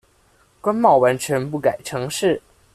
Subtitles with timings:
[0.63, 2.41] 關貿完全不改程式